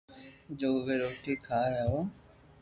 جو 0.59 0.69
ا، 0.79 0.83
ي 0.93 0.95
روٽي 1.01 1.33
کاو 1.47 1.73
ھون 1.91 2.05